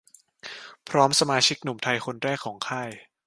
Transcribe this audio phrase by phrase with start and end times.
[0.89, 2.89] พร้อมสมาชิกหนุ่มไทยคนแรกของค่าย